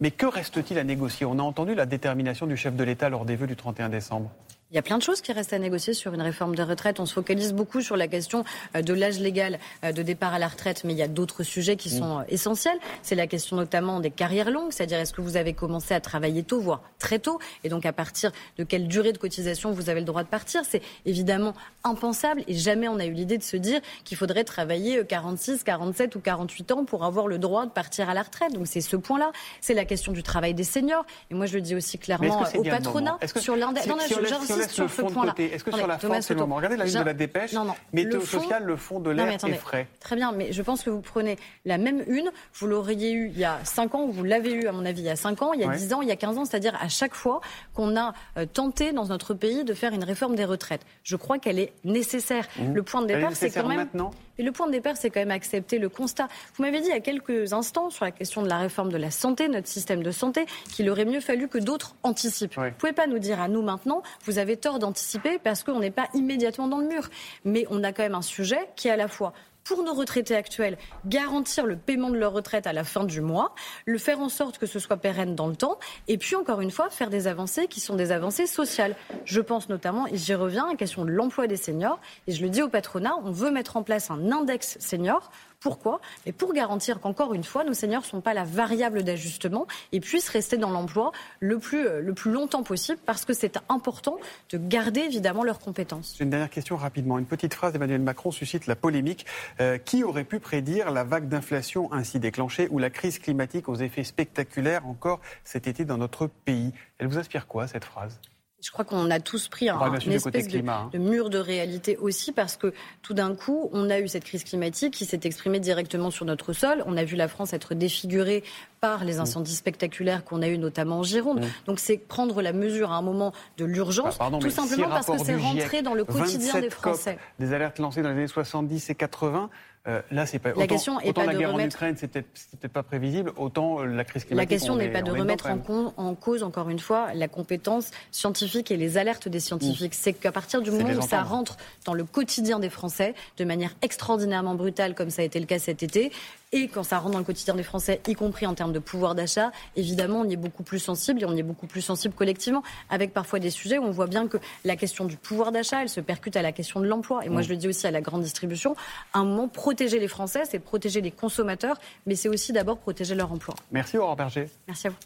Mais 0.00 0.10
que 0.10 0.26
reste-t-il 0.26 0.78
à 0.78 0.84
négocier? 0.84 1.26
On 1.26 1.38
a 1.38 1.42
entendu 1.42 1.74
la 1.74 1.86
détermination 1.86 2.46
du 2.46 2.56
chef 2.56 2.74
de 2.74 2.84
l'État 2.84 3.08
lors 3.08 3.24
des 3.24 3.36
vœux 3.36 3.46
du 3.46 3.56
31 3.56 3.88
décembre. 3.88 4.30
Il 4.70 4.74
y 4.74 4.78
a 4.78 4.82
plein 4.82 4.98
de 4.98 5.02
choses 5.02 5.22
qui 5.22 5.32
restent 5.32 5.54
à 5.54 5.58
négocier 5.58 5.94
sur 5.94 6.12
une 6.12 6.20
réforme 6.20 6.54
de 6.54 6.62
retraite. 6.62 7.00
On 7.00 7.06
se 7.06 7.14
focalise 7.14 7.54
beaucoup 7.54 7.80
sur 7.80 7.96
la 7.96 8.06
question 8.06 8.44
euh, 8.76 8.82
de 8.82 8.92
l'âge 8.92 9.18
légal 9.18 9.58
euh, 9.82 9.92
de 9.92 10.02
départ 10.02 10.34
à 10.34 10.38
la 10.38 10.46
retraite, 10.46 10.84
mais 10.84 10.92
il 10.92 10.98
y 10.98 11.02
a 11.02 11.08
d'autres 11.08 11.42
sujets 11.42 11.76
qui 11.76 11.88
sont 11.88 12.18
euh, 12.18 12.22
essentiels. 12.28 12.78
C'est 13.02 13.14
la 13.14 13.26
question 13.26 13.56
notamment 13.56 13.98
des 14.00 14.10
carrières 14.10 14.50
longues, 14.50 14.70
c'est-à-dire 14.70 14.98
est-ce 14.98 15.14
que 15.14 15.22
vous 15.22 15.38
avez 15.38 15.54
commencé 15.54 15.94
à 15.94 16.00
travailler 16.02 16.42
tôt, 16.42 16.60
voire 16.60 16.82
très 16.98 17.18
tôt, 17.18 17.38
et 17.64 17.70
donc 17.70 17.86
à 17.86 17.94
partir 17.94 18.30
de 18.58 18.64
quelle 18.64 18.88
durée 18.88 19.14
de 19.14 19.16
cotisation 19.16 19.72
vous 19.72 19.88
avez 19.88 20.00
le 20.00 20.06
droit 20.06 20.22
de 20.22 20.28
partir? 20.28 20.60
C'est 20.68 20.82
évidemment 21.06 21.54
impensable 21.82 22.44
et 22.46 22.52
jamais 22.52 22.88
on 22.88 22.98
a 22.98 23.06
eu 23.06 23.12
l'idée 23.12 23.38
de 23.38 23.42
se 23.44 23.56
dire 23.56 23.80
qu'il 24.04 24.18
faudrait 24.18 24.44
travailler 24.44 25.02
46, 25.02 25.64
47 25.64 26.14
ou 26.14 26.20
48 26.20 26.72
ans 26.72 26.84
pour 26.84 27.06
avoir 27.06 27.26
le 27.26 27.38
droit 27.38 27.64
de 27.64 27.70
partir 27.70 28.10
à 28.10 28.12
la 28.12 28.20
retraite. 28.20 28.52
Donc 28.52 28.66
c'est 28.66 28.82
ce 28.82 28.96
point-là. 28.96 29.32
C'est 29.62 29.72
la 29.72 29.86
question 29.86 30.12
du 30.12 30.22
travail 30.22 30.52
des 30.52 30.64
seniors. 30.64 31.06
Et 31.30 31.34
moi 31.34 31.46
je 31.46 31.54
le 31.54 31.62
dis 31.62 31.74
aussi 31.74 31.96
clairement 31.96 32.44
au 32.54 32.62
patronat 32.62 33.18
sur 33.40 33.56
l'indemnité 33.56 34.57
laisse 34.58 34.78
le 34.78 34.88
fond 34.88 35.08
de 35.08 35.14
côté. 35.14 35.52
Est-ce 35.52 35.64
que 35.64 35.74
sur 35.74 35.86
la 35.86 35.98
forme, 35.98 36.20
c'est 36.20 36.34
le 36.34 36.40
moment 36.40 36.56
Regardez 36.56 36.76
la 36.76 36.86
une 36.86 36.98
de 36.98 37.04
la 37.04 37.14
dépêche. 37.14 37.52
Non. 37.52 37.74
Météo 37.92 38.20
social, 38.20 38.64
le 38.64 38.76
fond 38.76 39.00
de 39.00 39.10
l'air 39.10 39.28
est 39.28 39.54
frais. 39.54 39.88
Très 40.00 40.16
bien, 40.16 40.32
mais 40.32 40.52
je 40.52 40.62
pense 40.62 40.82
que 40.82 40.90
vous 40.90 41.00
prenez 41.00 41.38
la 41.64 41.78
même 41.78 42.02
une, 42.06 42.30
vous 42.54 42.66
l'auriez 42.66 43.12
eu 43.12 43.28
il 43.28 43.38
y 43.38 43.44
a 43.44 43.58
5 43.64 43.94
ans, 43.94 44.06
vous 44.06 44.24
l'avez 44.24 44.52
eu, 44.52 44.66
à 44.66 44.72
mon 44.72 44.84
avis, 44.84 45.00
il 45.00 45.06
y 45.06 45.10
a 45.10 45.16
5 45.16 45.42
ans, 45.42 45.52
il 45.52 45.60
y 45.60 45.64
a 45.64 45.68
10 45.68 45.94
ans, 45.94 46.02
il 46.02 46.08
y 46.08 46.12
a 46.12 46.16
15 46.16 46.38
ans, 46.38 46.44
c'est-à-dire 46.44 46.76
à 46.80 46.88
chaque 46.88 47.14
fois 47.14 47.40
qu'on 47.74 47.96
a 47.96 48.14
euh, 48.36 48.46
tenté 48.46 48.92
dans 48.92 49.06
notre 49.06 49.34
pays 49.34 49.64
de 49.64 49.74
faire 49.74 49.92
une 49.92 50.04
réforme 50.04 50.34
des 50.34 50.44
retraites. 50.44 50.82
Je 51.02 51.16
crois 51.16 51.38
qu'elle 51.38 51.58
est 51.58 51.72
nécessaire. 51.84 52.46
Mmh. 52.58 52.74
Le 52.74 52.82
point 52.82 53.02
de 53.02 53.06
départ, 53.06 53.32
c'est 53.34 53.50
quand 53.50 53.66
même. 53.66 53.78
Maintenant 53.78 54.12
et 54.38 54.42
le 54.42 54.52
point 54.52 54.66
de 54.66 54.72
départ, 54.72 54.96
c'est 54.96 55.10
quand 55.10 55.20
même 55.20 55.30
accepter 55.30 55.78
le 55.78 55.88
constat. 55.88 56.28
Vous 56.54 56.62
m'avez 56.62 56.80
dit 56.80 56.86
il 56.86 56.92
y 56.92 56.96
a 56.96 57.00
quelques 57.00 57.52
instants 57.52 57.90
sur 57.90 58.04
la 58.04 58.12
question 58.12 58.42
de 58.42 58.48
la 58.48 58.58
réforme 58.58 58.92
de 58.92 58.96
la 58.96 59.10
santé, 59.10 59.48
notre 59.48 59.68
système 59.68 60.02
de 60.02 60.10
santé, 60.10 60.46
qu'il 60.72 60.88
aurait 60.90 61.04
mieux 61.04 61.20
fallu 61.20 61.48
que 61.48 61.58
d'autres 61.58 61.96
anticipent. 62.02 62.54
Vous 62.54 62.62
ne 62.62 62.70
pouvez 62.70 62.92
pas 62.92 63.06
nous 63.06 63.18
dire 63.18 63.40
à 63.40 63.48
nous 63.48 63.62
maintenant, 63.62 64.02
vous 64.24 64.38
avez 64.38 64.56
tort 64.56 64.78
d'anticiper 64.78 65.38
parce 65.38 65.64
qu'on 65.64 65.80
n'est 65.80 65.90
pas 65.90 66.08
immédiatement 66.14 66.68
dans 66.68 66.78
le 66.78 66.86
mur. 66.86 67.08
Mais 67.44 67.66
on 67.70 67.82
a 67.82 67.92
quand 67.92 68.02
même 68.02 68.14
un 68.14 68.22
sujet 68.22 68.68
qui 68.76 68.88
est 68.88 68.92
à 68.92 68.96
la 68.96 69.08
fois 69.08 69.32
pour 69.68 69.82
nos 69.82 69.92
retraités 69.92 70.34
actuels, 70.34 70.78
garantir 71.04 71.66
le 71.66 71.76
paiement 71.76 72.08
de 72.08 72.16
leur 72.16 72.32
retraite 72.32 72.66
à 72.66 72.72
la 72.72 72.84
fin 72.84 73.04
du 73.04 73.20
mois, 73.20 73.54
le 73.84 73.98
faire 73.98 74.18
en 74.18 74.30
sorte 74.30 74.56
que 74.56 74.64
ce 74.64 74.78
soit 74.78 74.96
pérenne 74.96 75.34
dans 75.34 75.46
le 75.46 75.56
temps, 75.56 75.78
et 76.08 76.16
puis 76.16 76.36
encore 76.36 76.62
une 76.62 76.70
fois, 76.70 76.88
faire 76.88 77.10
des 77.10 77.26
avancées 77.26 77.66
qui 77.66 77.80
sont 77.80 77.94
des 77.94 78.10
avancées 78.10 78.46
sociales. 78.46 78.96
Je 79.26 79.42
pense 79.42 79.68
notamment, 79.68 80.06
et 80.06 80.16
j'y 80.16 80.34
reviens, 80.34 80.64
à 80.64 80.70
la 80.70 80.76
question 80.76 81.04
de 81.04 81.10
l'emploi 81.10 81.46
des 81.46 81.58
seniors, 81.58 82.00
et 82.26 82.32
je 82.32 82.42
le 82.42 82.48
dis 82.48 82.62
au 82.62 82.68
patronat, 82.70 83.12
on 83.22 83.30
veut 83.30 83.50
mettre 83.50 83.76
en 83.76 83.82
place 83.82 84.10
un 84.10 84.32
index 84.32 84.78
senior 84.80 85.30
pourquoi 85.60 86.00
Mais 86.26 86.32
pour 86.32 86.52
garantir 86.52 87.00
qu'encore 87.00 87.34
une 87.34 87.44
fois, 87.44 87.64
nos 87.64 87.74
seniors 87.74 88.02
ne 88.02 88.06
sont 88.06 88.20
pas 88.20 88.34
la 88.34 88.44
variable 88.44 89.02
d'ajustement 89.02 89.66
et 89.92 90.00
puissent 90.00 90.28
rester 90.28 90.56
dans 90.56 90.70
l'emploi 90.70 91.12
le 91.40 91.58
plus, 91.58 91.86
euh, 91.86 92.00
le 92.00 92.14
plus 92.14 92.30
longtemps 92.30 92.62
possible 92.62 92.98
parce 93.04 93.24
que 93.24 93.32
c'est 93.32 93.58
important 93.68 94.18
de 94.50 94.58
garder 94.58 95.00
évidemment 95.00 95.44
leurs 95.44 95.58
compétences. 95.58 96.16
Une 96.20 96.30
dernière 96.30 96.50
question 96.50 96.76
rapidement. 96.76 97.18
Une 97.18 97.26
petite 97.26 97.54
phrase 97.54 97.72
d'Emmanuel 97.72 98.00
Macron 98.00 98.30
suscite 98.30 98.66
la 98.66 98.76
polémique. 98.76 99.26
Euh, 99.60 99.78
qui 99.78 100.04
aurait 100.04 100.24
pu 100.24 100.40
prédire 100.40 100.90
la 100.90 101.04
vague 101.04 101.28
d'inflation 101.28 101.92
ainsi 101.92 102.20
déclenchée 102.20 102.68
ou 102.70 102.78
la 102.78 102.90
crise 102.90 103.18
climatique 103.18 103.68
aux 103.68 103.74
effets 103.76 104.04
spectaculaires 104.04 104.86
encore 104.86 105.20
cet 105.44 105.66
été 105.66 105.84
dans 105.84 105.98
notre 105.98 106.26
pays? 106.26 106.72
Elle 106.98 107.08
vous 107.08 107.18
inspire 107.18 107.46
quoi 107.46 107.66
cette 107.66 107.84
phrase? 107.84 108.20
Je 108.60 108.72
crois 108.72 108.84
qu'on 108.84 109.10
a 109.10 109.20
tous 109.20 109.48
pris 109.48 109.68
un, 109.68 109.78
une 110.00 110.12
espèce 110.12 110.48
hein. 110.66 110.90
de, 110.92 110.98
mur 110.98 111.30
de 111.30 111.38
réalité 111.38 111.96
aussi 111.96 112.32
parce 112.32 112.56
que 112.56 112.74
tout 113.02 113.14
d'un 113.14 113.36
coup, 113.36 113.70
on 113.72 113.88
a 113.88 114.00
eu 114.00 114.08
cette 114.08 114.24
crise 114.24 114.42
climatique 114.42 114.94
qui 114.94 115.04
s'est 115.04 115.20
exprimée 115.22 115.60
directement 115.60 116.10
sur 116.10 116.24
notre 116.24 116.52
sol. 116.52 116.82
On 116.86 116.96
a 116.96 117.04
vu 117.04 117.14
la 117.14 117.28
France 117.28 117.52
être 117.52 117.74
défigurée 117.74 118.42
par 118.80 119.04
les 119.04 119.14
mm. 119.14 119.20
incendies 119.20 119.54
spectaculaires 119.54 120.24
qu'on 120.24 120.42
a 120.42 120.48
eu 120.48 120.58
notamment 120.58 121.00
en 121.00 121.02
Gironde. 121.02 121.40
Mm. 121.40 121.48
Donc 121.66 121.78
c'est 121.78 121.96
prendre 121.96 122.42
la 122.42 122.52
mesure 122.52 122.92
à 122.92 122.96
un 122.96 123.02
moment 123.02 123.32
de 123.56 123.64
l'urgence, 123.64 124.18
bah, 124.18 124.30
tout 124.40 124.50
simplement 124.50 124.88
parce 124.88 125.06
que 125.06 125.18
c'est 125.18 125.36
rentré 125.36 125.82
dans 125.82 125.94
le 125.94 126.04
quotidien 126.04 126.60
des 126.60 126.70
Français. 126.70 127.18
des 127.38 127.52
alertes 127.52 127.78
lancées 127.78 128.02
dans 128.02 128.10
les 128.10 128.16
années 128.16 128.26
70 128.26 128.90
et 128.90 128.94
80 128.94 129.50
euh, 129.88 130.02
là, 130.10 130.26
c'est 130.26 130.38
pas. 130.38 130.50
La 130.50 130.56
autant, 130.56 130.66
question 130.66 131.00
est 131.00 131.12
pas 131.14 131.24
la 131.24 131.32
de 131.32 131.38
guerre 131.38 131.52
remettre... 131.52 131.76
en 131.76 131.78
Ukraine, 131.78 131.96
c'était 131.96 132.22
peut-être 132.22 132.72
pas 132.72 132.82
prévisible. 132.82 133.32
Autant 133.36 133.80
euh, 133.80 133.86
la 133.86 134.04
crise 134.04 134.24
climatique. 134.24 134.50
La 134.50 134.54
question 134.54 134.76
n'est 134.76 134.90
pas 134.90 135.00
de 135.00 135.10
remettre 135.10 135.46
en, 135.46 135.94
en, 135.96 136.14
cause, 136.14 136.42
encore 136.42 136.68
une 136.68 136.78
fois, 136.78 137.14
la 137.14 137.26
compétence 137.26 137.90
scientifique 138.10 138.70
et 138.70 138.76
les 138.76 138.98
alertes 138.98 139.28
des 139.28 139.40
scientifiques. 139.40 139.94
C'est 139.94 140.12
qu'à 140.12 140.32
partir 140.32 140.60
du 140.60 140.70
moment 140.70 140.90
où 140.90 141.02
ça 141.02 141.22
rentre 141.22 141.56
dans 141.86 141.94
le 141.94 142.04
quotidien 142.04 142.58
des 142.58 142.68
Français, 142.68 143.14
de 143.38 143.44
manière 143.44 143.74
extraordinairement 143.80 144.56
brutale, 144.56 144.94
comme 144.94 145.10
ça 145.10 145.22
a 145.22 145.24
été 145.24 145.40
le 145.40 145.46
cas 145.46 145.58
cet 145.58 145.82
été, 145.82 146.12
et 146.52 146.68
quand 146.68 146.82
ça 146.82 146.98
rentre 146.98 147.12
dans 147.12 147.18
le 147.18 147.24
quotidien 147.24 147.54
des 147.54 147.62
Français, 147.62 148.00
y 148.06 148.14
compris 148.14 148.46
en 148.46 148.54
termes 148.54 148.72
de 148.72 148.78
pouvoir 148.78 149.14
d'achat, 149.14 149.52
évidemment, 149.76 150.20
on 150.20 150.24
y 150.24 150.32
est 150.32 150.36
beaucoup 150.36 150.62
plus 150.62 150.78
sensible 150.78 151.22
et 151.22 151.24
on 151.26 151.34
y 151.34 151.40
est 151.40 151.44
beaucoup 151.44 151.66
plus 151.66 151.82
sensible 151.82 152.14
collectivement, 152.14 152.62
avec 152.88 153.12
parfois 153.12 153.38
des 153.38 153.50
sujets 153.50 153.78
où 153.78 153.84
on 153.84 153.90
voit 153.90 154.06
bien 154.06 154.28
que 154.28 154.38
la 154.64 154.76
question 154.76 155.04
du 155.04 155.16
pouvoir 155.16 155.52
d'achat, 155.52 155.82
elle 155.82 155.88
se 155.88 156.00
percute 156.00 156.36
à 156.36 156.42
la 156.42 156.52
question 156.52 156.80
de 156.80 156.86
l'emploi. 156.86 157.24
Et 157.24 157.28
moi, 157.28 157.40
mm. 157.40 157.44
je 157.44 157.48
le 157.50 157.56
dis 157.56 157.68
aussi 157.68 157.86
à 157.86 157.90
la 157.90 158.00
grande 158.00 158.22
distribution, 158.22 158.76
à 159.12 159.18
un 159.18 159.24
moment, 159.24 159.48
protéger 159.48 159.98
les 159.98 160.08
Français, 160.08 160.42
c'est 160.48 160.58
protéger 160.58 161.00
les 161.00 161.10
consommateurs, 161.10 161.78
mais 162.06 162.14
c'est 162.14 162.28
aussi 162.28 162.52
d'abord 162.52 162.78
protéger 162.78 163.14
leur 163.14 163.30
emploi. 163.32 163.54
Merci 163.70 163.98
Aurore 163.98 164.16
Berger. 164.16 164.48
Merci 164.66 164.86
à 164.86 164.90
vous. 164.90 164.96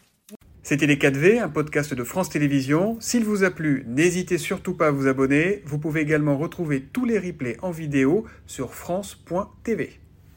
C'était 0.65 0.87
Les 0.87 0.95
4V, 0.95 1.41
un 1.41 1.49
podcast 1.49 1.93
de 1.93 2.03
France 2.05 2.29
Télévisions. 2.29 2.95
S'il 3.01 3.25
vous 3.25 3.43
a 3.43 3.51
plu, 3.51 3.83
n'hésitez 3.85 4.37
surtout 4.37 4.75
pas 4.75 4.87
à 4.87 4.91
vous 4.91 5.07
abonner. 5.07 5.61
Vous 5.65 5.77
pouvez 5.77 5.99
également 5.99 6.37
retrouver 6.37 6.81
tous 6.81 7.03
les 7.03 7.19
replays 7.19 7.57
en 7.61 7.71
vidéo 7.71 8.23
sur 8.47 8.73
France.tv. 8.73 9.99